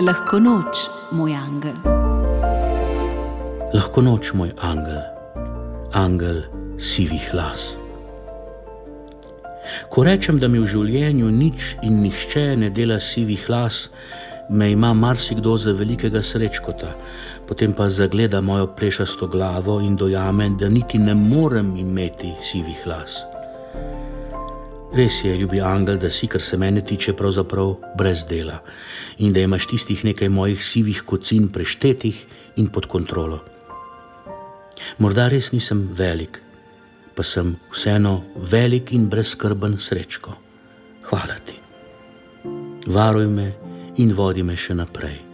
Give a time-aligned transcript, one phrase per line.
[0.00, 1.74] Lahko noč, moj angel.
[3.74, 5.02] Lahko noč, moj angel,
[5.92, 6.38] angel
[6.80, 7.74] sivih las.
[9.92, 13.90] Ko rečem, da mi v življenju nič in nihče ne dela sivih las,
[14.48, 16.94] me ima marsikdo za velikega srečkota,
[17.44, 23.20] potem pa zagleda mojo plešasto glavo in dojame, da niti ne morem imeti sivih las.
[24.90, 28.58] Res je, ljubi angel, da si, kar se mene tiče, pravzaprav brez dela
[29.18, 32.24] in da imaš tistih nekaj mojih sivih kocin preštetih
[32.56, 33.38] in pod kontrolo.
[34.98, 36.40] Morda res nisem velik,
[37.14, 40.34] pa sem vseeno velik in brezskrben srečko.
[41.06, 41.58] Hvala ti.
[42.86, 43.52] Varuj me
[44.02, 45.29] in vodi me še naprej.